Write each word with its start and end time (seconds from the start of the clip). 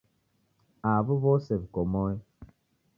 Aw'o 0.91 1.13
w'ose 1.21 1.53
w'iko 1.59 1.81
moyo. 1.91 2.19